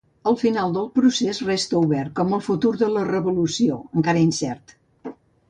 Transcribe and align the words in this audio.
El 0.29 0.35
final 0.43 0.71
del 0.77 0.87
procés 0.95 1.41
resta 1.49 1.77
obert, 1.81 2.13
com 2.21 2.33
el 2.39 2.41
futur 2.47 2.73
de 2.83 2.91
la 2.95 3.05
revolució, 3.11 3.79
encara 4.03 4.27
incert. 4.31 4.77